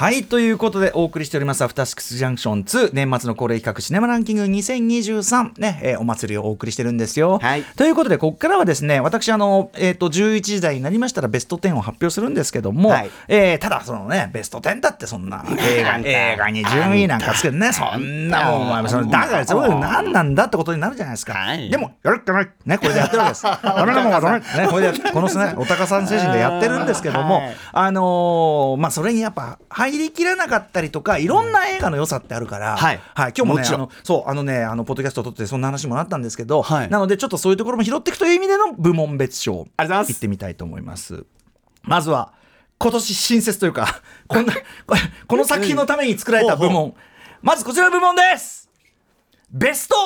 [0.00, 7.38] はいということでお送りしております「アフターシックスジャンクション2」年末の恒例企画シネマランキング2023ね、えーお祭りをお送りしてるんですよ。
[7.42, 7.64] はい。
[7.76, 13.10] ということでここからはですね私あの、えー、と11時台になりましたらベスト10を発表するんですけども、はい。
[13.28, 21.34] えーただそのねベスト10だってそんな映画映画に順位なんかつけてねそんなもんお前そのだからそれ何なんだってことになるじゃないですか。
[21.34, 21.68] はい。
[21.68, 22.48] でもやるっきゃない。
[22.64, 23.42] ねこれでやってるわけです。
[23.42, 27.56] ダメなもんはダメねこれでこのねお高さん精神でやってるんですけども、はい。
[27.72, 29.58] あのーまあそれにやっぱ
[29.90, 33.00] 入りきらなかったりとかいろんな映画の良さってあるから、はい。
[33.16, 36.90] 今日もねあのそうあのねあのポッドキャストを撮ってそんな話もあったんですけど、はい。
[36.90, 40.12] なのでちょっとそういうところも拾っていくという意味での部門別賞ありがとうございます。
[40.12, 41.24] 行ってみたいと思います。
[41.82, 42.32] まずは
[42.78, 44.54] 今年新設というかこんな
[45.28, 46.94] この作品のために作られた部門。
[47.42, 48.68] まずこちらの部門です。
[49.50, 49.96] ベスト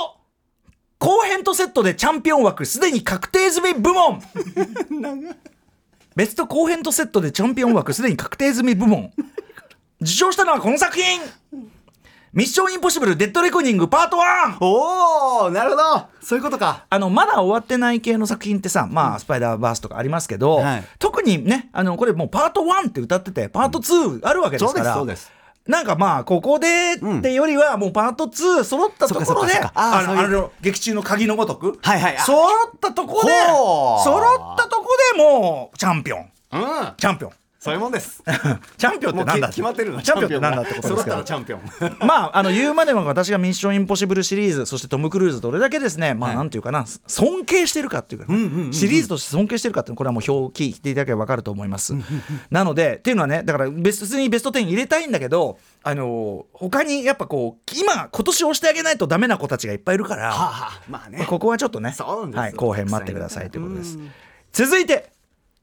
[0.98, 4.22] 後編とセットでチャンピオン枠すでに確定済み部門。
[6.16, 9.12] ベスト後編とセットでチャンピオン枠すでに確定済み部門
[10.05, 11.20] 受賞したのはこの作品。
[12.34, 14.58] ミッションインポッシブルデッドレコーニングパート 1!
[14.60, 15.83] おおなるほど。
[16.20, 16.84] そういうことか。
[16.91, 20.84] あのまだ終わってない系の作品ってさ、まあ、スパイダーバースとかありますけど、はい。
[20.98, 25.32] 特にねあのこれもうパート1って歌っててパート2あるわけですから、そうです
[25.66, 29.69] なんかまあここでってよりはもうパート2揃ったところで、そっかそっか。
[29.69, 30.25] そっかあのそういう。
[30.25, 32.16] あの劇中の鍵のごとく、はいはい。
[32.19, 36.20] あ揃ったとこでほう揃ったとこでもうチャンピオン。
[36.20, 36.94] うん。
[36.98, 37.32] チャンピオン
[37.64, 38.22] そういうもんです。
[38.76, 40.02] チャンピオンってなんだ決まってるの。
[40.02, 41.60] チャンピオンってなんだってことですチャンピオン。
[42.06, 48.26] まあ、あの言うまでも私がミッションインポッシブルシリーズそしてトム・クルーズどれだけですね、まあはいなんていうかな尊敬してるかっていうか、
[48.70, 51.94] シリーズとして尊敬してるかっていうのこれはもう表記していただければ分かると思います。
[52.50, 61.16] なのでっていうのはねだからベスト普通にベスト10入れたいんだけどあの他にやっぱこう今今年押してあげないとダメな子たちがいっぱいいるから、はあはあまあね。
[61.16, 61.94] まあここはちょっとね。
[61.98, 63.96] はい、後編待ってくださいということです。
[63.96, 64.10] うん。
[64.52, 65.10] 続いて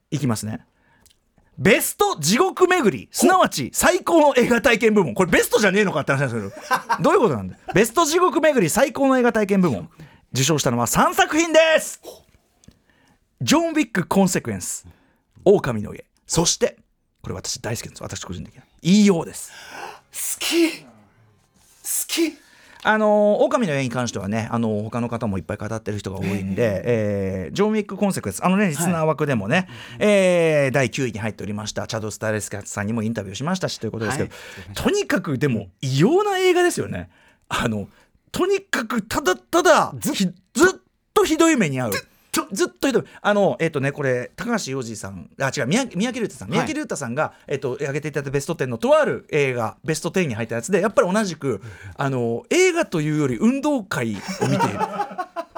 [0.10, 0.66] いきますね。
[1.62, 3.08] ベスト地獄巡り。
[3.12, 5.14] すなわち最高の映画体験部門。
[5.14, 6.98] これベストじゃねえのかって話なんですけど。
[7.04, 9.88] どういうことなんだベスト地獄巡り最高の映画体験部門。
[10.34, 12.02] 受賞したのは3作品です。
[13.44, 14.88] ジョン・ウィック・コンセクエンス。
[15.46, 16.06] 狼の家。
[16.26, 16.78] そして
[17.22, 18.02] これ私大好きです。
[18.02, 19.52] 私個人的な EO です。
[20.12, 20.82] 好き。
[20.82, 20.88] 好
[22.08, 22.38] き
[22.84, 29.68] あのー狼の絵に関してはね、あのー他の方もいっぱい語ってる人が多いんで、えージョン・ウィック・コンセクエンスあのねリスナー枠でもね、
[30.00, 34.36] えー第9位に入っておりましたチャド・スタイレスキャさんにもインタビューしましたしということですけど、は
[34.72, 34.76] い。
[34.76, 37.10] とにかくでも異様な映画ですよね。
[37.50, 37.88] あの
[38.32, 40.26] とにかくただただずっ
[41.14, 41.92] とひどい目に遭う。
[42.52, 43.04] ずっとひどい。
[43.22, 46.50] あのえっ、とねこれ高橋洋二さんあ違う宮三宅龍太さん。
[46.50, 51.62] 三宅龍太さんが、えっと挙げていただいたベスト10のとある映画ベスト10に入ったやつでやっぱり同じく
[51.98, 54.80] あの映画というより運動会を見ている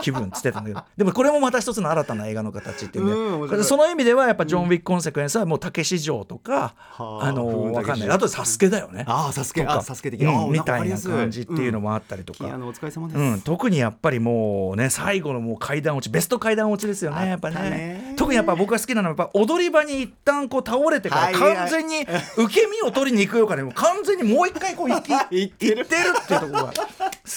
[0.04, 0.84] 気分っつってたんだけど。
[0.98, 3.12] でもこれもまた一つの新たな映画の形っていうね。
[3.56, 8.10] うんその意味ではやっぱジョン・ウィック・コンセクエンスはもう竹市場とか、はああのうんわかんない。
[8.10, 9.06] あとサスケだよね。
[9.08, 9.62] ああサスケ。
[9.62, 17.70] とかあサスケ的うんああみたいな感じっていうのもあったりとか、あのお疲れ様です、うん、特にやっぱりもうね最後のもう階段落ちベスト階段落ちですよねやっぱね。
[17.70, 22.02] ね特にやっぱ僕が好きなのはやっぱ踊り場に一旦こう倒れてから完全に
[22.38, 23.72] 受け身を取りに行くようかね。
[23.74, 26.74] 完全にもう一回こう行き行行ってるっていうところが好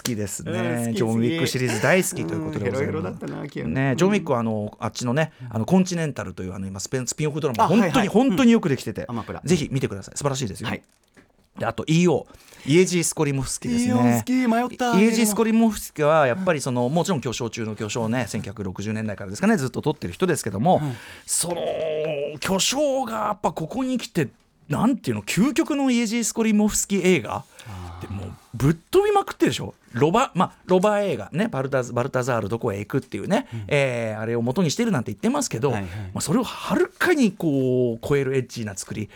[0.02, 0.92] きですうんね。
[0.94, 3.64] ジョン・ウィックシリーズ大好きということでございます。
[3.64, 9.06] ね、ジョン・ウィックはあのあっちのね「あのコンチネンタル」というあの今スペンスピンオフドラマ本当に、本当によくできてて、
[9.44, 10.16] ぜひ見てください。
[10.16, 10.82] 素晴らしいですよ、はい。
[11.58, 12.26] であと EO
[12.66, 14.16] イエジー・スコリモフスキですね。
[14.18, 14.98] 好き迷った。
[14.98, 20.82] イエジー・スコリモフスキはやっぱりそのもちろん巨匠中の巨匠ね1960年代からですかねずっと撮ってる人ですけども、
[21.24, 21.56] その
[22.40, 24.28] 巨匠がやっぱここに来て
[24.68, 27.44] なんていうの究極のイエジー・スコリモフスキ映画？
[28.00, 29.74] でもうぶっ飛びまくってるでしょ？
[29.92, 35.90] ロバまあロバ映画ねバルタズバルタザールどこへ行くっていうね、えーあれを元にしてるなんて言ってますけど、はいはい。
[35.90, 39.08] まあ、それをはるかにこう超えるエッジな作り。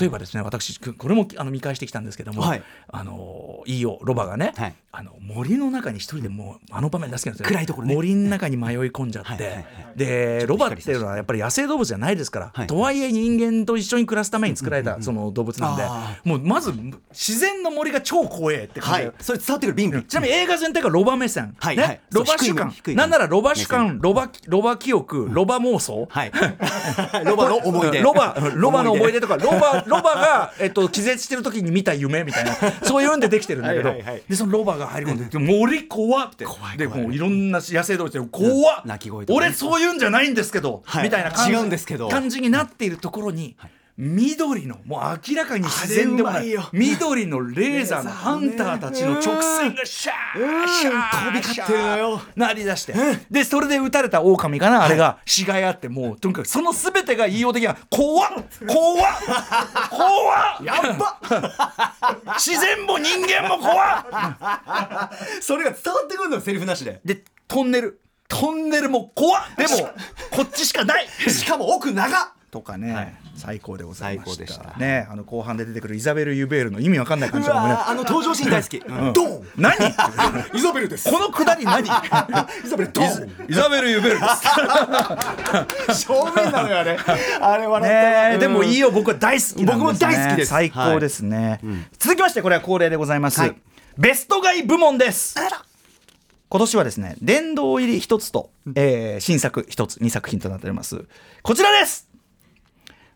[0.00, 2.62] 例えばですね私これもあの見返してきたんですけども、はい。
[2.88, 4.74] あのいいよロバがね、はい。
[4.92, 7.94] あの森の中に一人でもうあの場面大好きなんですよ暗いところね。
[7.94, 9.64] 森の中に迷い込んじゃって、はいはいはい。
[9.96, 12.66] でロバっていうのはやっぱり野生動物じゃないですから、はい。
[12.66, 16.72] とはいえ人間と一緒に暮らすために作られたその動物なんで、あもうまず
[17.10, 19.12] 自然の森が超怖えって感じではい。
[19.20, 20.02] それ伝わってくるビンビン。
[20.04, 22.00] ちなみに映画全体がロバ目線、ねはいはい。
[22.10, 22.74] ロバ主観。
[22.88, 26.32] なんならロバ主目観ロバロバ記憶ロバ妄想、はい。
[27.24, 28.00] ロバの思い出。
[28.00, 33.88] ロバロバの思い出とかロバロバが、えっと、気絶してる時に見た夢みたいな そういうんでできてるんだけど。
[33.88, 34.22] はいはいはい。
[34.28, 36.46] でそのロバが入り込んで森怖って。
[36.76, 39.46] でもういろんな野生動物で怖っ、鳴き声とかね。
[39.46, 41.04] 俺そういうんじゃないんですけど、はい。
[41.04, 42.08] みたいな感じ違うんですけど。
[42.08, 43.56] 感じになっているところに、
[44.00, 52.22] 緑のもう明らかに自然でもない緑のレーザーのハンターたちの直線がシャーシャー飛び交ってるのよ。
[52.36, 52.94] なりだして。
[53.28, 58.30] でそれで撃たれた狼かなあれが死骸あってもうとにかくその全てが言いよう的には怖っ
[58.68, 59.06] 怖っ
[59.90, 60.64] 怖っ。
[60.64, 61.18] やっば。
[62.38, 65.10] 自然も人間も怖っ。
[65.40, 67.00] それが伝わってくるのよセリフなしで。
[67.04, 68.00] でトンネル。
[68.28, 69.42] トンネルも怖っ。
[69.56, 69.90] でも
[70.30, 71.08] こっちしかない。
[71.08, 73.14] しかも奥長っとかね、はい。
[73.34, 74.46] 最高でございました。
[74.46, 74.78] 最高でした。
[74.78, 79.12] ねあの後半で出てくるイザベル・ユベールの意味わかんない感うじとかもねわーあの登場シーン大好き、うん。
[79.12, 79.46] ドン。
[79.56, 79.74] 何？
[80.54, 81.10] イザベルです。
[81.10, 81.84] このくだり何？
[82.64, 83.04] イザベルドン。
[83.48, 86.04] イザベル・ユベールです。
[86.06, 86.98] 正面なのよあれ。
[87.40, 90.50] あれ笑ねでもいいよ僕は大好きね、僕も大好きです。
[90.50, 91.60] 最高ですね、
[91.98, 93.56] 続きましてこれは恒例でございます、はい。
[93.96, 95.34] ベストガイ部門です。
[96.50, 101.04] 今年はですね殿堂入り一つと、えー新作一つ2作品となっております。
[101.42, 102.07] こちらです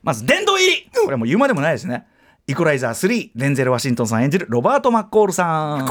[0.03, 0.91] まず殿堂入り。
[0.95, 2.07] これはもう言うまでもないですね。
[2.47, 5.87] イコライザー3デンゼル・ワシントンさん演じるロバート・マッコールさん。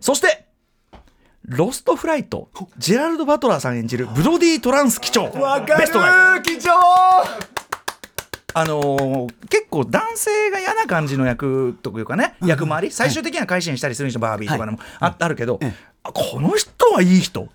[0.00, 0.46] そして
[1.44, 2.48] ロストフライト
[2.78, 5.30] ジェラルド・バトラーさん演じるブロディ・トーランス機長ベ
[5.86, 6.70] ストガイる機長
[8.52, 14.78] あのー結構男性が嫌な感じの役というかね、役回り最終的には改心したりする人バービーとかでも。
[14.98, 15.66] あ,、あるけど、あ
[16.02, 17.48] この人はいい人。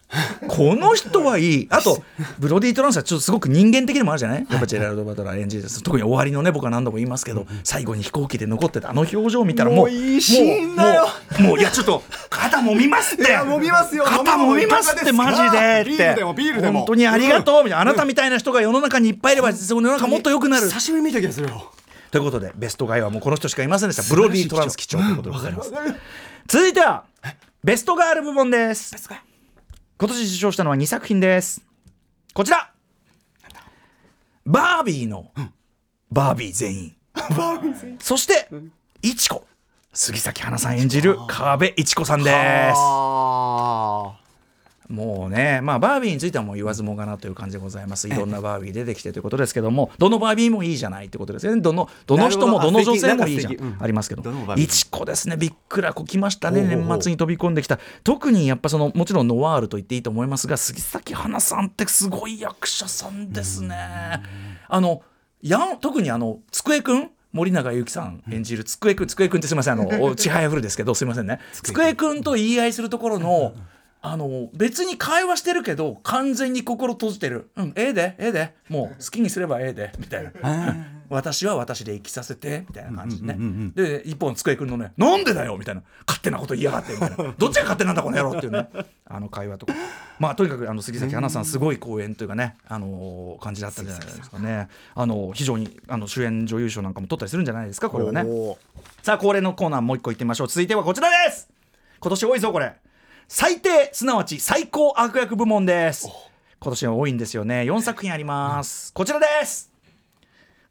[0.48, 1.68] この人はいい。
[1.72, 2.04] あと
[2.38, 4.46] ブロディ・トランスはちょっとすごく人間的でもあるじゃない？
[4.50, 11.08] やっぱジェラルド・バトラー演じる特に終わりのね僕は何度も言いますけど、最後に飛行機で残ってたあの表情を見たらもうもういいシーンだよ。
[11.40, 13.24] もういやちょっと肩もみますって。
[13.24, 14.06] いや揉みますよ。
[14.06, 15.90] 肩もみますってマジでって。
[15.90, 16.80] ビールでもビールでも。
[16.82, 20.68] 本当にありがとうみたいな、あなたみたいな人が世の中にいっぱいいれば世の中もっと良くなる。
[20.68, 21.72] 久しぶりに見た気がするよ。
[22.12, 24.04] ということでベストガイはもうこの人しかいませんでした。
[24.16, 25.74] ブロディ・トランス機長ということでございます。
[26.48, 27.04] 続いては
[27.66, 28.96] ベストガール部門です。
[29.98, 31.64] 今年受賞したのは2作品です。
[32.32, 32.72] こちら。
[34.46, 35.32] バービーの。
[36.14, 36.96] バービー全員。
[38.00, 38.48] そして
[39.02, 39.48] いちこ。
[39.94, 42.34] 杉咲花さん演じる川辺一子さんです。
[42.36, 44.16] あ
[44.88, 48.08] もうね、まあ、バービーについてはもう言わずもがなという感じでございます。
[48.08, 51.48] いろんなバービー出てきてということですけども、どのバービーもいいじゃないってことです。
[51.48, 51.62] よね。
[51.62, 51.74] ど。
[51.74, 53.54] のどの人もどの女性もいいじゃん。
[53.80, 54.22] あありますけど。
[54.22, 57.80] どのバー、ビーいちこですね、びっくらこ来ましたね、年末に飛び込んできた。
[58.04, 63.76] 特にやっぱその、もちろんノワールと言っていいと思いますが、杉咲花さんってすごい役者さんですね。
[64.68, 65.02] あの
[65.42, 69.74] やん特にあの机くん森永由紀さん演じる机くん机くんってすみません。
[69.74, 71.40] あの おちはやふるですけどすみませんね。
[71.52, 72.24] 机くん。
[72.24, 73.54] と言い合いするところの
[74.08, 78.56] あの別に会話してるけど完全に心閉じてる「うんええでええで。
[78.70, 80.32] もう好きにすればええで」みたいな
[81.10, 83.72] 「私は私で生きさせて」みたいな感じでね。
[83.76, 88.68] で一本机くんのね「なんでだよ」みたいな「勝手なこと言いやがって」みたいな「どっちが勝手なんだこの野郎」っていうね。
[89.08, 89.74] あの会話とか。
[90.18, 94.68] まあとにかくあの杉咲花さんすごい公演というかねあの感じだったんじゃないですかね。
[94.96, 98.24] あの非常にあの主演女優賞なんかも取ったりするんじゃないですかこれはね。
[98.26, 98.58] お
[99.04, 100.48] さあ恒例のコーナーもう一個いってみましょう。
[100.48, 101.50] 続いてはこちらです。
[102.00, 102.74] 今年多いぞこれ
[103.28, 106.08] 最低すなわち最高悪役部門です。
[106.60, 107.62] 今年は多いんですよね。
[107.62, 108.94] 4作品あります。
[108.94, 109.72] こちらです。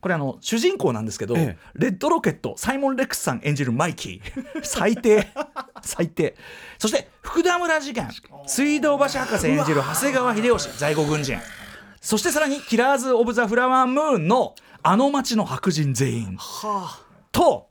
[0.00, 1.58] これあの主人公なんですけど、ええ。
[1.74, 4.62] レッドロケットサイモン・レックスさん演じるマイキー。
[4.62, 5.26] 最低
[5.82, 6.36] 最低。
[6.78, 8.08] そして福田村事件。
[8.46, 11.38] 水道橋博士演じる長谷川秀吉在庫軍人。
[12.00, 16.36] そしてさらにキラーズ・オブ・ザ・フラワームーンのあの町の白人全員。
[16.36, 17.00] は
[17.32, 17.68] と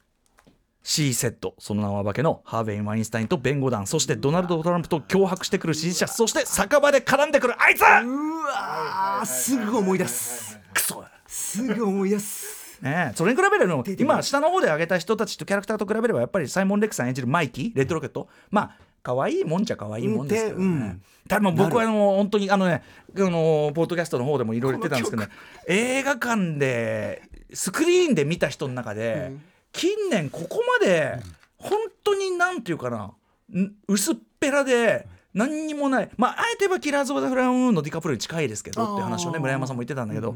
[0.84, 7.84] C セットその名は化けのハーベイ・ワインスタインと弁護団そしてドナルド・トランプと脅迫してくる支持者そして酒場で絡んでくるあいつ。
[7.84, 10.60] あうわーすぐ思い出す。
[10.74, 11.04] クソ。
[11.26, 12.80] すぐ思い出す。
[12.82, 13.68] ねえそれに比べる。
[13.68, 18.28] の今下の方で挙げた人たちとキャラクターと比べればやっぱりサイモン・レックさん演じるマイキーレッドロケット。
[18.52, 22.84] まあ可愛いもんじゃ可愛いもんですけどね、うん多分僕はあの本当にあのね
[23.16, 25.30] あのポッドキャストの方でもいろいろ言ってたんですけどね。
[25.70, 27.22] 映画館で
[27.54, 29.32] スクリーンで見た人の中で、
[29.74, 31.20] 近年ここまで
[31.58, 33.12] 本当になんていうかな
[33.60, 36.10] ん薄っぺらで何にもない。
[36.16, 40.36] まああえて言えばキラーズ・オブ・ザ・フラウンのディカプリオに近いですけどって話をね村山さんも言ってたんだけど、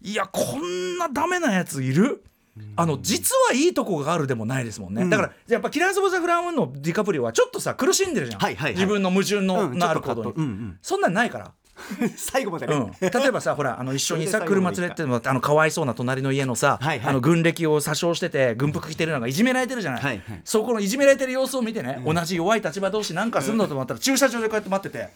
[0.00, 2.22] いやこんなダメなやついる？
[2.76, 8.74] あの実はいいとこがあるでもないですもんね、だからやっぱキラーズ・オブ・ザ・フラウンのディカプリオはちょっとさ苦しんでるじゃん、はいはいはい。
[8.74, 9.78] 自分の矛盾の,、うん。
[9.78, 10.42] のある行動に、ちょっとカット。
[10.42, 10.78] うんうん。
[10.82, 11.52] そんなんないから、
[12.16, 12.66] 最後まで。
[12.66, 17.10] ね、うん、例えばさほらあの一緒にさ車連れてもあのかわいそうな隣の家のさ、はいはい。
[17.10, 20.40] あの軍歴を詐称してて軍服着てるのがいじめられてるじゃない、はいはい。
[20.44, 25.08] そこのいじめられてる様子を見てね、同じ弱い立場同士なんかするのと思ったら駐車場でこうやって待ってて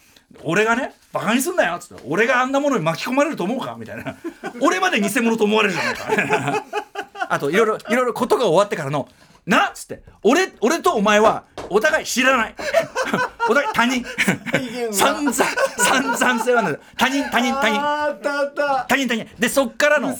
[0.42, 3.76] 俺がねバカにすんなよっつって俺があんなものに巻き込まれると思うか？
[3.78, 4.16] みたいな。
[4.60, 6.64] 俺まで偽物と思われるじゃないか。
[7.28, 9.08] あといろいろいろいろことが終わってからの
[9.46, 10.02] なっつって。
[10.22, 12.54] 俺俺とお前はお互い知らない。
[13.48, 14.04] お互い他人。
[14.92, 16.80] 散々散々世話になる。
[16.96, 17.80] 他人他人他人。
[18.88, 19.28] 他人他人。
[19.38, 20.16] でそっからの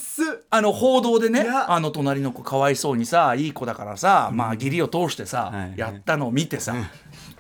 [0.51, 6.83] あの報道でねあの隣の子かわいそうにさいい子だからさ、まあ義理を通してさ、はいやったのを見てさ、こう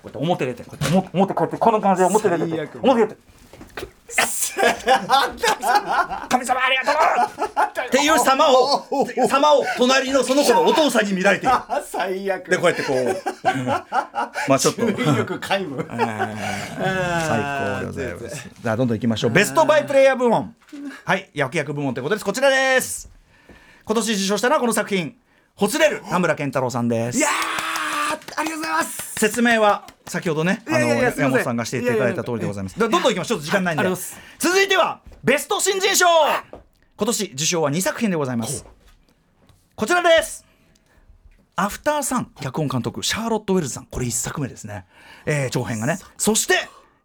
[0.06, 3.16] やって表出てこうやって表表こうやってこの感じで表出て表出て
[6.28, 6.94] 神様ありがとう
[7.86, 8.86] っていう様を
[9.28, 13.16] 様を隣のその子のお父さんに見られているあ 最悪でこうやってこう
[14.48, 15.02] まあちょっと最高
[17.80, 18.48] でございます。
[18.62, 19.30] じゃあどんどん行きましょう。
[19.30, 20.54] ベストバイプレイヤー部門。
[21.04, 22.24] はい、役役部門ということです。
[22.24, 23.10] こちらです。
[23.84, 25.14] 今年受賞したのはこの作品。
[25.56, 27.28] ほつれる田村健太郎さんですいや。
[27.28, 27.30] ー
[28.36, 32.78] ありがとうございます説明は先ほどね、あの山本さんがしていただいた通りでございます。
[32.78, 33.38] どんどん行きましょう。
[33.38, 33.84] ちょっと時間ないんで。
[34.38, 36.06] 続いてはベスト新人賞。
[36.96, 38.66] 今年受賞は2作品でございます。
[39.74, 40.44] こちらです。
[41.56, 44.86] アフターさん脚本監督シャーロット・ウェルズさんこれ1作目ですね、
[45.24, 46.54] えー長編がねそして、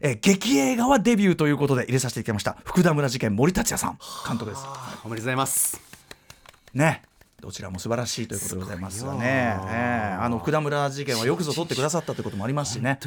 [0.02, 4.64] えー劇映画はデビューということで入れさせていただきました福田村事件森達也さん監督です
[5.04, 5.80] おめでとうございます
[6.74, 7.04] ね
[7.42, 9.20] どちらも素晴らしいということでございますがね、
[9.68, 13.00] えーあの福田村事件はよくぞ取ってくださったということもありますしね。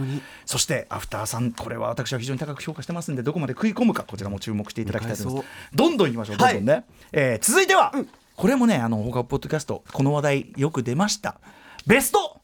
[0.46, 5.48] そしてアフターさんこれは私は非常に高く評価してますんでどこまで食い込むかこちらも注目していただきたいと思います。
[5.74, 7.92] どんどんいきましょうどんどんね、えー続いては、
[8.36, 11.40] これもねあの他ポッドキャストこの話題よく出ました。
[11.86, 12.40] ベスト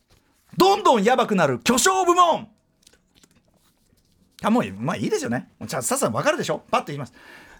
[0.57, 2.49] どんどんやばくなる巨匠部門。
[4.43, 5.49] あもうまあいいですよね。
[5.67, 6.63] じゃあさっさと分かるでしょ？
[6.71, 7.13] パッと言います、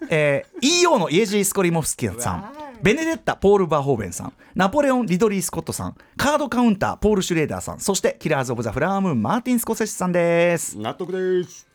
[0.09, 4.33] えー、EO のイエジー・スコリモフスキーさんベネデッタ・ポール・バーホーベンさん。
[4.55, 5.95] ナポレオン・リドリー・スコットさん。
[6.17, 7.79] カードカウンターポール・シュレーダーさん。
[7.79, 10.77] そしてキラーズ・オブ・ザ・フラワームーンマーティン・スコセッシさんです。
[10.77, 11.67] 納得です。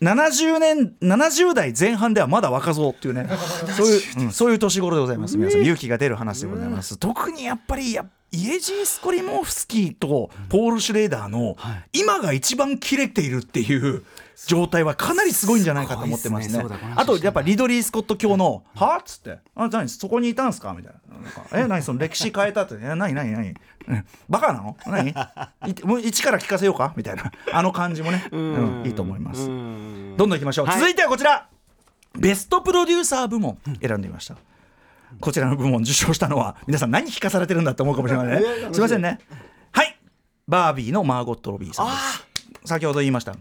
[0.00, 3.28] 70年70代前半ではまだ若造っていうね。
[3.76, 5.36] そういう、うんそういう年頃でございます。
[5.36, 6.96] 皆さん勇気が出る話でございます。
[6.98, 11.56] 特にやっぱりやイエジー・スコリモフスキーとポール・シュレーダーの
[11.92, 14.04] 今が一番切れているっていう
[14.46, 16.64] 状態はかなりすごいんじゃないかと思ってますね。
[16.94, 18.98] あとやっぱリドリー・スコット教の「は？
[18.98, 19.88] っ?」つって「あ何？
[19.88, 21.18] そこにいたんすか?」みたいな。
[21.18, 21.82] なんか「え何？
[21.82, 23.14] その歴史変えたって「え何？
[23.14, 23.32] 何？
[23.32, 23.56] 何、うん、
[24.28, 24.76] バカなの？
[24.86, 25.10] 何？
[25.10, 25.14] い
[25.84, 27.32] もう一から聞かせようか?」みたいな。
[27.52, 29.46] あの感じもね、うん、いいと思います。
[29.46, 30.78] どんどんいきましょう、はい。
[30.78, 31.48] 続いてはこちら。
[32.18, 34.36] ベストプロデューサー部門選んでみました、
[35.20, 38.42] こちらの部門受賞したのは皆さん何聞かされてるんだって思うかもしれないね。
[38.72, 39.18] すいませんね。
[39.72, 39.98] はい。
[40.48, 42.26] バービーのマーゴット・ロビーさんです。
[42.64, 43.36] 先ほど言いました、え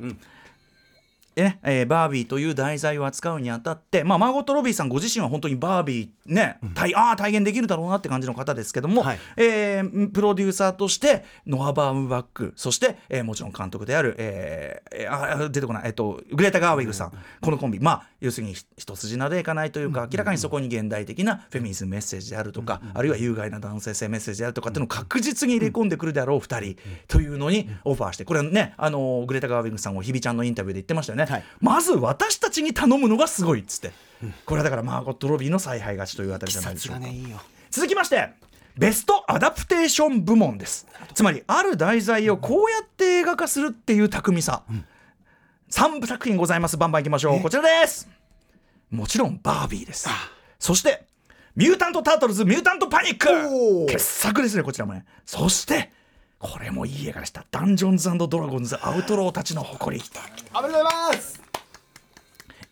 [1.35, 9.19] ねえーバービーという題材を扱うにあたって、まあ、マーゴット・ロビーさんご自身は本当にバービーね、体ああ体現できるだろうなって感じの方ですけども、はい。
[9.37, 17.11] えープロデューサーとしてノア・バームバックそして、えーもちろん監督である、えーえーああ出てこない、えっとグレータ・ガーウィグさん、
[17.41, 17.79] このコンビ。
[17.79, 31.43] まあ要するにひ一筋縄でいかないというか、明らかにそこに現代的なフェミニズムメッセージであるとか、あるいは有害な男性性メッセージであるとかっていうのを確実に入れ込んでくるであろう2人というのにオファーしてこれはねあのグレータ・ガーウィグさんも日比ちゃんのインタビューで言ってましたよね、はい。
[31.59, 33.91] まず私たちに頼むのがすごいっつって、
[34.45, 36.99] これはだからマーゴット・ロビーの采配勝ちというあたりじゃないでしょうか。
[37.01, 37.39] がねいいよ。
[37.71, 38.29] 続きまして
[38.77, 40.87] ベストアダプテーション部門です。
[41.13, 44.63] つまりある題材をこうやって映画化するっていう巧みさ、
[45.71, 46.77] 3部作品ございます。
[46.77, 47.41] バンバンいきましょう。
[47.41, 48.07] こちらです。
[48.91, 50.09] もちろんバービーです。
[50.59, 51.05] そして
[51.55, 53.85] ミュータント・タートルズ・ミュータント・パニック。
[53.87, 55.05] 傑作ですねこちらもね。
[55.25, 55.91] そして
[56.39, 57.45] これもいい映画でした。
[57.49, 60.03] ダンジョンズドラゴンズアウトローたちの誇り。
[60.53, 61.41] おめでとうございます。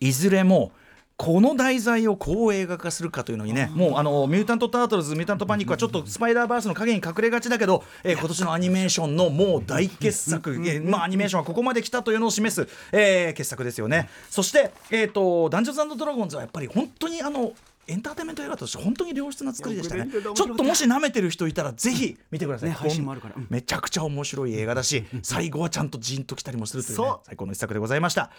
[0.00, 0.72] いずれも
[1.16, 14.08] この題材をこう映画化するかというのにね、もうあのミュータント・タートルズ、ミュータント・パニックはちょっとスパイダーバースの影に隠れがちだけど、えー今年のアニメーションのもう大傑作、えーまあ、アニメーションはここまで来たというのを示す、えー傑作ですよね。
[14.28, 17.52] そして、えー、とダンジョンズドラゴンズはやっぱり本当にあの
[17.86, 20.08] エンターテインメント映画として本当に良質な作りでしたね。
[20.10, 23.34] ちょっともし舐めてる人いたらぜひ見てください、ね配信もあるから。
[23.36, 23.46] うん。
[23.50, 28.30] めちゃくちゃ面白い映画だし最後はちゃんとジーンときたりもするという,、ね最高の一作でございました。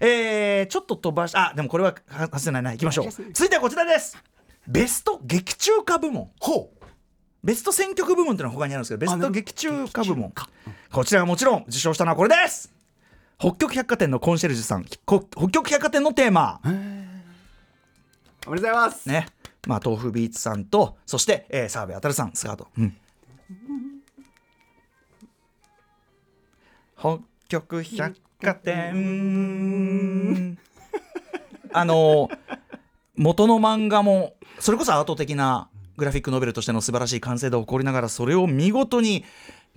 [0.00, 2.72] えー、ちょっと飛ばしあでもこれはは外せないな。
[2.72, 3.10] 行きましょう。
[3.10, 4.16] 続いてはこちらです。
[4.66, 6.30] ベスト劇中歌部門。
[6.40, 6.78] ほう。
[7.42, 10.32] ベスト選曲部門っていうのは他にあるんですけどベストあ劇中歌部門。
[10.92, 12.72] こちらがもちろん受賞したのはこれです。
[13.38, 14.84] 北極百貨店のコンシェルジュさん。
[15.04, 16.60] こ北極百貨店のテーマ
[18.48, 19.06] おめでとうございます。
[19.06, 19.26] ね。
[19.66, 22.96] まあ豆腐ビーツさんとそして、えー、澤部渉さんスカート、うん、
[26.98, 30.56] 北極百貨店。
[31.74, 32.30] あの
[33.16, 39.26] 元の漫画もそれこそアート的なグラフィックノベルとしての素晴らしい完成度を誇りながらそれを見事に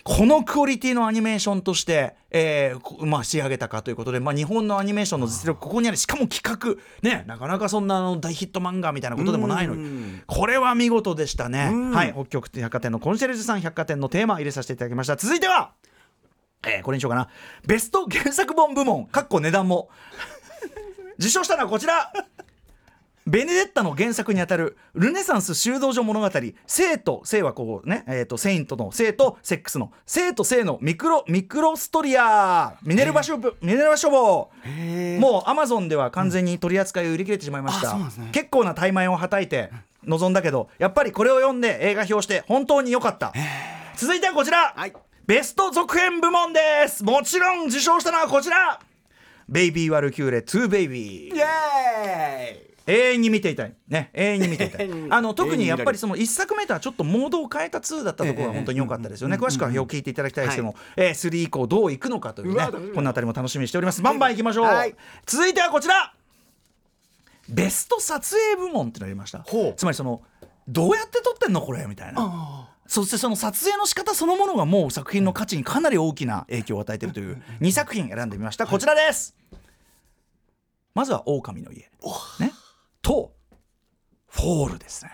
[0.03, 5.97] このクオリティのアニメーションとして、えーこまあ、仕上げたかということで、まあ、日本のアニメーションの実力ここにある。
[5.97, 6.81] しかも企画。
[7.01, 10.21] ねなかなかそんなあの大ヒット漫画みたいなことでもないのに。
[10.27, 11.69] これは見事でしたね。
[11.71, 11.91] うん。
[11.91, 12.13] はい。
[12.13, 15.15] 北極百貨店のコンシェルジュさん百貨店のテーマ入れさせていただきました。
[15.15, 15.71] 続いては
[16.67, 17.27] えーこれにしようかな。
[17.65, 19.89] ベスト原作本部門かっこ値段も。
[21.19, 22.11] 受賞したのはこちら
[23.27, 26.29] ベネデッタの原作にあたるルネサンス修道女物語
[26.65, 32.75] 生と生はこうね、えー、とセイントの生とセックスの生と生のミクロミクロストリア。
[32.83, 34.49] ミネルヴァ書房ミネルヴァ書房
[35.19, 38.29] もうアマゾンでは完全に取り扱いを売り切れてしまいました、うなんね。
[38.31, 39.71] 結構な怠慢をはたいて
[40.03, 43.33] 臨んだけどやっぱりこれを読んで映画表して本当に良かった。
[43.97, 44.93] 続いてはこちら、はい。
[45.27, 47.03] ベスト続編部門です。
[47.03, 48.79] もちろん受賞したのはこちら。
[49.47, 53.75] ベイビー・ワルキューレ2ベイビーイエーイ永遠に見ていたい。
[53.87, 54.09] ね。
[54.13, 54.89] 永遠に見ていたい。
[55.09, 59.37] あの特にやっぱりその1作目とはちょっとモードを変えた2だったところが本当に良かったですよね。
[59.37, 62.65] 詳しくは表を聞いていただきたいですけども、えー3以降どういくのかというね。
[62.65, 64.01] この辺りも楽しみにしております。
[64.01, 64.95] バンバンいきましょう、はい。
[65.25, 66.13] 続いてはこちら
[67.49, 69.45] ベスト撮影部門ってのがありました。
[69.75, 70.21] つまりその
[70.67, 71.85] どうやって撮ってんのこれ？
[71.85, 72.69] みたいな。
[72.87, 78.67] そしてその撮影の仕方そのものがもう作品の価値にかなり大きな影響を与えているという2作品選んでみました。
[78.67, 79.33] こちらです、
[80.93, 81.89] まずは「狼の家」
[82.39, 82.50] ね
[83.11, 83.33] と
[84.27, 85.11] 「フォール」ですね。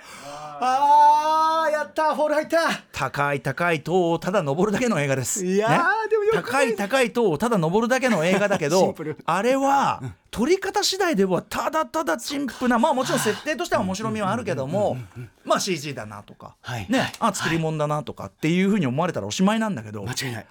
[0.60, 2.58] あーやったフォール入った。
[2.92, 5.46] 高い高い塔をただ登るだけの映画です。
[5.46, 5.78] いやーね。
[6.10, 14.98] でもよく高い高い塔をただ登るだけの映画だけどあれは撮り方次第ではただただ陳腐なまあもちろん設定としては面白みはあるけども
[15.44, 16.88] まあ CG だなとか、はい。
[16.90, 20.46] ねあ作り物だなとかっていうふうに思われたらおしまいなんだけど間違いない。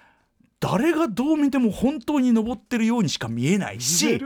[0.59, 4.19] 誰がどう見ても本当に登ってるようにしか見えないし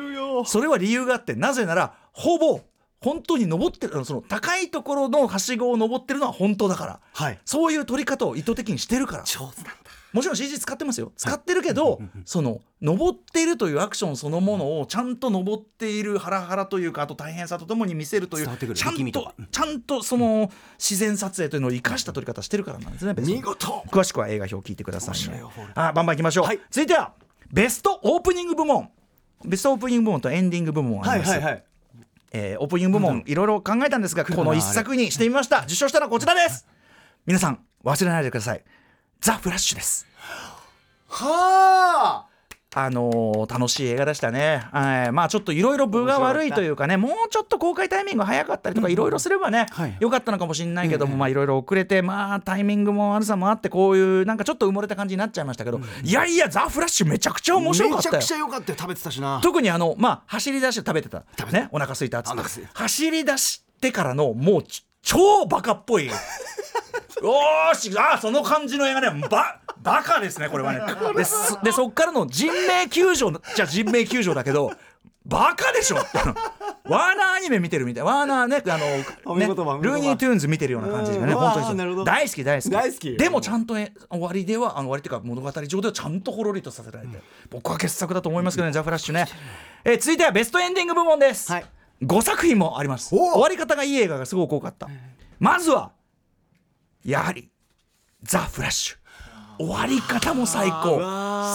[0.46, 2.62] それは理由があってなぜならほぼ
[3.04, 7.00] 本当に登ってるその高いところのはしごを登ってるのは本当だから。
[7.14, 7.40] はい。
[7.46, 9.24] そういう撮り方を意図的にしてるから。
[9.24, 9.72] 上手なんだ
[10.14, 11.14] もちろん CG 使ってますよ。
[11.16, 23.68] 使ってるけど、その登っているというアクションそのものをちゃんと登っているハラハラというかあと大変さとともに見せるというちゃんとちゃんとその自然撮影というのを生かした撮り方してるからなんですね見事。
[23.88, 25.42] 詳しくは映画表を聞いてくださいね。
[25.76, 26.60] あバンバンいきましょう、はい。
[26.70, 27.14] 続いては
[27.50, 28.90] ベストオープニング部門。
[29.46, 31.64] ベストオープニング部門とエンディング部門あります、い
[32.32, 35.64] えーオープニング部門いろいろ考えたんですがこの一作にしてみました。
[35.64, 36.66] 受賞したのはこちらです。
[37.26, 38.64] 皆さん忘れないでください。
[39.20, 40.08] ザ・フラッシュです。
[41.08, 42.31] はあ
[42.74, 45.12] あのー楽しい映画でしたね、はい。
[45.12, 49.98] まあちょっといろいろ分が悪いというかねもうちょっと公開タイミングが早かったりとかいろいろすればね、はい。
[50.00, 58.14] よかったのかもしれないけども、まあいろいろ遅れてまあタイミングも悪さもあってこういうなんかちょっと埋もれた感じになっちゃいましたけど、いやいやザ・フラッシュめちゃくちゃ面白かったよ。
[58.14, 59.42] めちゃくちゃ良かったよ食べてたしな。
[59.44, 61.24] 特にあのまあ走り出して食べてた。
[61.52, 66.08] ねお腹空いたっつって走り出してからのもうち超バカっぽい。
[66.08, 67.92] よーし。
[67.98, 69.28] あその感じの映画ね。
[69.30, 70.82] ババカですねこれはね。
[71.64, 74.72] でそっからの人命救助じゃ人命救助だけど
[75.26, 75.98] バカでしょ。
[75.98, 78.04] ワーナーアニメ見てるみたい。
[78.04, 81.34] ワーナーねあのねルーニー・トゥーンズ見てるような感じがね。
[81.34, 81.40] うん。
[81.40, 82.72] 本当に大好き大好き。
[82.72, 89.28] 大好きでもちゃんとえ終わりではあの終わりっていうか物語上ではちゃんとほろりとさせられて、僕は傑作だと思いますけどね、ザ・フラッシュね、
[89.84, 91.66] えー続いてはベストエンディング部門です、はい
[92.02, 93.14] 5作品もあります。
[93.14, 93.18] お。
[93.34, 94.90] 終わり方がいい映画がすごく多かった。
[95.40, 95.92] まずは
[97.04, 97.50] やはり
[98.24, 98.98] ザ・フラッシュ。
[99.60, 101.00] 終わり方も最高。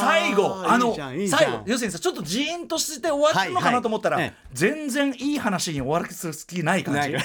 [0.00, 4.34] 最後あの最後要するにさちょっとジーンとして終わってるのかなと思ったら、はいはい。
[4.34, 7.16] ええ全然いい話に終わらす気ない感じ。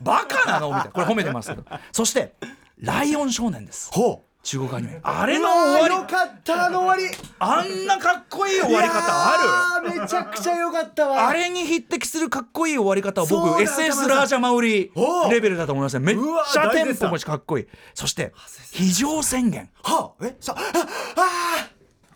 [0.00, 0.68] バカなの？
[0.68, 0.90] みたいな。
[0.90, 1.64] これ褒めてますけど。
[1.90, 2.34] そして
[2.78, 3.90] 「ライオン少年」です。
[3.92, 4.98] ほう中国アニメ。
[5.02, 5.94] あれうの終わり。
[5.94, 7.14] よかったあの終わり。
[7.38, 9.90] あんなかっこいい終わり方ある？
[9.90, 11.28] るめちゃくちゃ良かったわ。
[11.28, 14.90] あれに匹敵するかっこいい終わり方は僕 SS ラージャマウリ
[15.30, 16.06] レベルだと思いますね。
[16.06, 16.16] めっ
[16.52, 17.66] ちゃテンポもしかっこいい。
[17.94, 18.32] そして
[18.72, 19.68] 非常宣言。
[19.82, 20.62] はあえさあ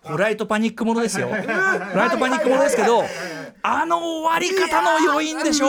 [0.05, 1.29] あフライトパニックものですよ。
[1.29, 3.05] フライトパニックものですけど
[3.63, 5.67] あの終わり方の余韻でしょ？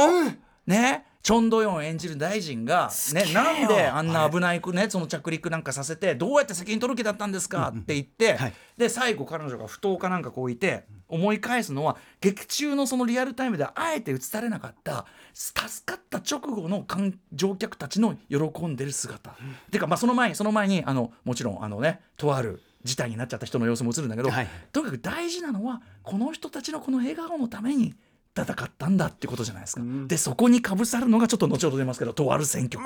[0.67, 1.05] ね？
[1.25, 8.53] チョン・ドヨン演じる大臣が、ね、なんであんな危ない、ね、その着陸なんかさせてどうやって責任取る気だったんですかって言って、はい。
[8.77, 15.59] で最後彼女が不当かなんかこういて思い返すのは劇中のそのリアルタイムではあえて映されなかった助
[15.91, 19.35] かった直後の観乗客たちの喜んでる姿。
[19.71, 24.47] てかまあその前にその前にあのもちろんあのねとある事態になっちゃった人の様子も映るんだけど、はい。
[24.71, 27.95] とにかく大事なのはこの人たちのこの笑顔のために
[28.35, 29.81] 戦ったんだってことじゃないですか。
[30.07, 32.83] でそこにかぶさるのがちょっと後ほど出ますけどとある選曲。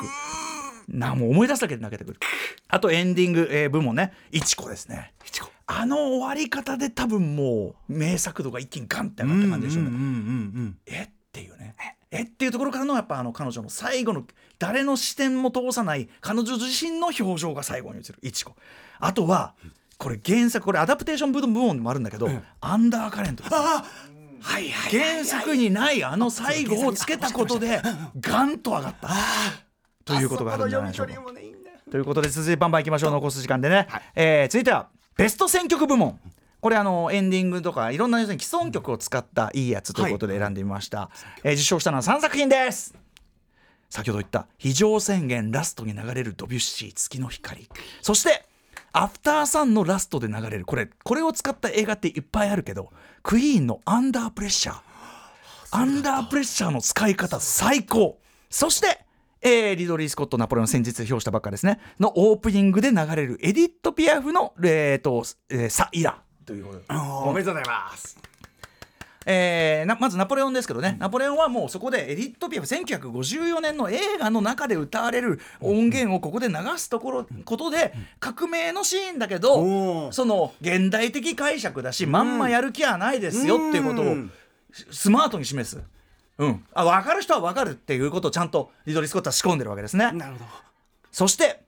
[0.87, 2.19] なもう思い出すだけで泣けてくる。
[2.67, 4.13] あとエンディング、えー部門ね。
[4.31, 5.13] いちこですね。
[5.27, 5.49] いちこ。
[5.67, 9.89] あの終わり方で多分もう名作度が一気にガンって上がった感じでしょうね。
[9.89, 11.03] うんうんうんえ？
[11.03, 11.75] っていうね。
[12.11, 12.23] え？
[12.23, 14.25] っていうところからのやっぱあの彼女の最後の
[14.57, 18.17] 誰の視点も通さない彼女自身の表情が最後に映る。
[18.23, 18.55] いちこ。
[18.99, 19.53] あとは
[19.99, 22.29] これ原作これアダプテーション部門でもあるんだけど、
[22.61, 23.83] アンダーカレントあはいはい
[24.41, 27.81] 原作にないあの最後をつけたことで
[28.19, 29.09] ガンと上がった。
[30.05, 31.13] ということがあるんじゃないでしょうか。
[31.91, 36.19] ということで続いてバンバンいきましょう残す時間でね、えー続いてはベスト選曲部門。
[36.61, 41.09] これあのエンディングとかいろんな要するに既存曲を使ったいいやつということで選んでみました、
[41.43, 42.93] えー受賞したのは3作品です。
[43.89, 47.67] 先ほど言った非常宣言ラストに流れるドビュッシー月の光。
[48.01, 48.45] そして
[48.91, 50.65] アフターサンのラストで流れる。
[50.65, 52.91] これこれを使った映画っていっぱいあるけど
[53.23, 54.79] クイーンのアンダープレッシャー。
[55.71, 58.19] アンダープレッシャーの使い方最高。
[58.49, 59.05] そして
[59.41, 61.79] えーリドリー・スコット・ナポレオン先日表したばっかですね。
[61.99, 66.85] のオープニングで流れるエディット・ピアフの、えーとえーサイラということで。
[66.89, 68.17] おめでとうございます。
[69.25, 80.11] えーなまずナポレオンですけどね、ナポレオンはもうそこでエディット・ピアフ1954年の映画の中で歌われる音源をここで流すところことで革命のシーンだけおどー。
[80.11, 84.31] その現代的解釈だしまんまやる気はないですよっていうことをうん。
[84.71, 85.81] スマートに示す。
[86.37, 90.11] うん、あ分かる人は分かるっていうことをちゃんとリドリー・スコットは仕込んでるわけですね。
[90.13, 90.45] なるほど。
[91.11, 91.63] そして、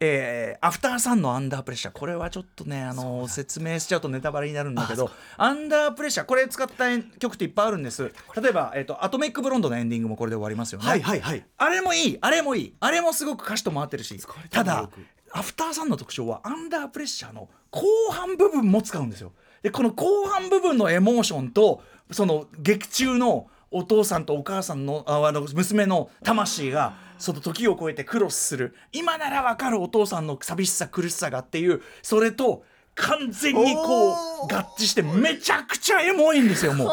[0.00, 6.86] えーアフターサンのアンダープレッシャーこれはちょっとねあの説明しちゃうとネタバレになるんだけどアンダープレッシャーこれ使った
[7.18, 8.12] 曲っていっぱいあるんです。
[8.40, 11.44] 例えば、えーと「アトミック・ブロンド」のエンディングもこれで終わりますよね、はいはいはい。
[11.56, 12.18] あれもいい。
[12.20, 12.74] あれもいい。
[12.80, 14.14] あれもすごく歌詞と回ってるし。
[14.14, 14.88] れただ
[15.32, 19.32] アフターサンの特徴はアンダープレッシャーの後半部分も使うんですよ。
[19.62, 28.74] でこの後半部分のエモーションとその劇中のお父さんとお母さんのああの娘の魂がその時を超えてクロスする。
[28.92, 34.14] 今ならわかるお父さんの寂しさ苦しさがっていうそれと完全にこう
[34.46, 34.46] 合
[34.78, 36.88] 致してめちゃくちゃエモいんですよもう。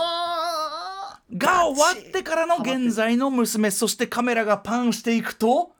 [1.38, 5.71] が終わってからの現在の娘そしてカメラがパンしていくと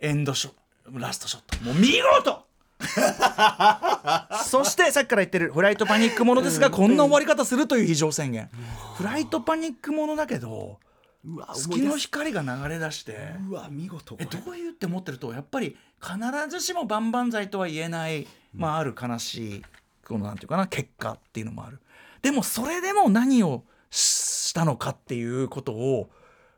[0.00, 1.64] エンドショットラストショット。
[1.64, 2.44] もう見事!
[4.44, 8.48] そしてさっきから言ってるフライトパニックものですがこんな終わり方するという非常宣言。
[8.96, 10.78] フライトパニックものだけど
[11.24, 13.16] 月の光が流れ出して。
[13.48, 14.16] うわ見事。
[14.18, 19.62] えどういうって思ってるとやっぱり必ずしも万々歳とは言えない、まあ、ある悲しい
[20.06, 21.78] このなんていうかな結果っていうのもある。
[22.22, 26.10] でもそれでも何をしたのかっていうことを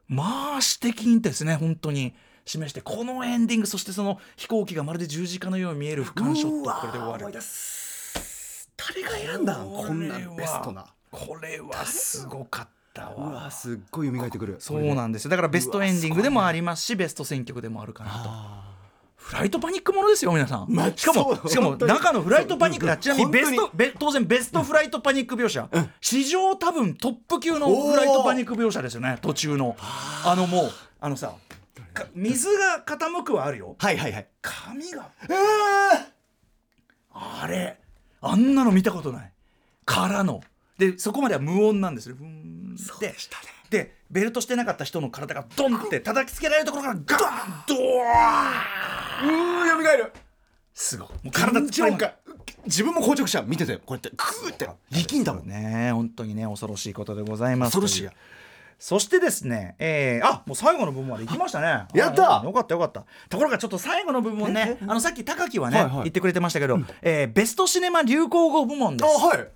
[0.09, 7.25] まあ詩的にですね本当に示してこのエンディングそしてその飛行機がまるで十字架のように見える俯瞰ショットこれで終わる。
[7.25, 10.87] 誰が選んだこんなベストな。
[11.11, 13.31] これはすごかったうわ。
[13.44, 14.57] わすっごい蘇ってくる。
[14.59, 15.31] そうなんですよ。
[15.31, 18.16] だからベストエンディングでもありますしベスト選曲でもあるかなと。
[18.24, 18.72] あ
[19.22, 25.68] フライトパニックものですよ皆さん、まあしかもしかも中のフライトパニックちなみにベス本トベ当然ベストフライトパニック描写、
[26.00, 29.76] 史上多分トップ級のフライトパニック描写ですよね途中の。
[29.78, 31.35] あのもうあのさ
[31.94, 33.76] か水が傾くはあるよ。
[33.78, 34.26] ーはいはいはい。
[34.40, 35.11] 髪が。
[35.28, 35.35] え
[37.14, 37.78] あれ
[38.20, 39.33] あんなの見たことない。
[39.85, 40.42] からの。
[40.78, 42.24] でそこまでは無音なんですよふ
[43.00, 43.44] ででしたね。
[43.70, 47.00] でベルトしてなかった人の体がドンって叩きつけられるところからガン
[47.66, 50.12] ドワーうー蘇る。
[50.74, 51.08] すごい。
[51.08, 52.12] もう体緊張感
[52.66, 53.42] 自分も硬直した。
[53.42, 54.68] 見ててこうやってクーって。
[54.90, 55.48] 力んだもん。
[55.48, 55.92] ねね。
[55.92, 57.70] 本当にね恐ろしいことでございます。
[57.70, 58.08] 恐ろしい。
[58.78, 61.87] そしてですね、えー、あもう最後の部分まで行きましたね。
[61.94, 62.40] やった。
[62.40, 63.04] あよかったよかった。
[63.28, 65.94] ところがちょっと最後の部分ねあのさっき高木はね、はいはい。
[65.98, 69.24] 言ってくれてましたけど、えーベストシネマ流行語部門です。
[69.24, 69.48] はい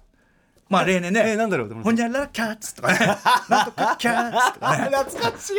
[0.68, 2.98] まあ例年ね、えーなんだろうほんじゃらキャッツとかね。
[3.48, 4.84] なんとかキャッツとかね。
[4.96, 5.50] 懐かし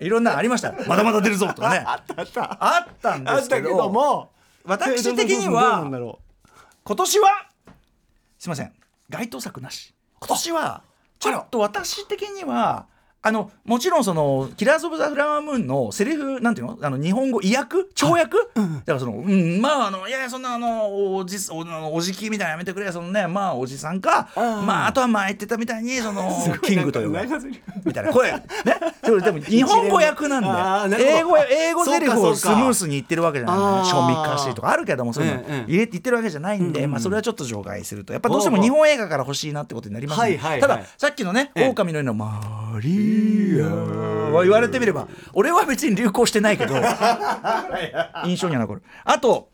[0.00, 0.06] い。
[0.06, 0.72] いろんなのありました。
[0.86, 1.78] まだまだ出るぞとかね。
[1.86, 2.64] あったあった。
[2.64, 3.88] あったんですけど。
[3.90, 4.30] も。
[4.64, 5.84] 私的には
[6.84, 7.46] 今年は
[8.38, 8.72] すいません。
[9.08, 9.94] 該当作なし。
[10.18, 10.82] 今年は
[11.20, 12.86] ちょっと私的には
[13.26, 16.78] あのもちろんその「キラーズ・オブ・ザ・フラワームーン」のセリフなんていうの？
[16.80, 17.78] あの日本語意訳？
[17.96, 24.28] 跳訳、だからそのうんまああのいやいやそんなあのおじおおじきみたいなのやめてくれそのねまあおじさんか。
[24.36, 24.66] うん。
[24.66, 27.24] まああとは前言ってたみたいにそのうキングというか
[27.84, 28.40] みたいなこれね？
[29.02, 30.96] でもでも日本語訳なんで。
[31.18, 33.56] 英語英語セリフをスムースに言ってるわけじゃない
[33.90, 35.42] 庶民歌詞とかあるけどもそういうの。
[35.42, 35.64] うんうん。
[35.64, 36.90] 入れて言ってるわけじゃないんで、うんうん。
[36.92, 38.12] まあ、それはちょっと除外すると。
[38.12, 41.68] やっぱどうしても日本映画から欲しいなってことになりますね、たださっきのね「ええ。
[41.68, 42.78] 狼のようなマ
[43.16, 43.66] リア」
[44.32, 46.74] は言われてみれば俺は別に流行してないけど
[48.26, 48.82] 印象には残る。
[49.04, 49.50] あと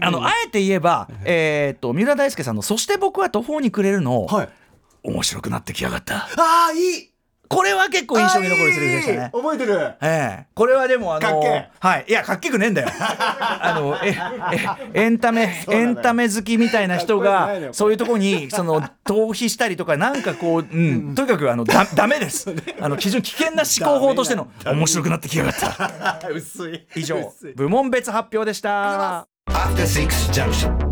[0.00, 4.48] あのあえて言えば、えーっと三浦大輔さんの「そして僕は途方に暮れるの」はい。
[5.04, 6.16] 面白くなってきやがった。
[6.16, 6.28] あ
[6.70, 7.11] あいい
[7.52, 9.30] これは結構印象に残るセリフでしたね。
[9.30, 9.78] 覚えてる。
[10.00, 11.40] ええ、これはでもあの
[11.80, 12.04] はい。
[12.08, 12.88] いやかっけくねえんだよ。
[12.98, 14.16] あのえ
[14.94, 21.14] えエンタメ エンタメ好きみたいな人がそういうところにその逃避したりとかなんかこう、うん。
[21.14, 22.54] とにかくあのだ ダメです。
[22.80, 26.28] あの非常に危険な思考法としての面白くなってきやがった。
[26.30, 26.86] 薄い。
[26.96, 29.26] 以上部門別発表でした。
[29.50, 30.91] After Six Junction.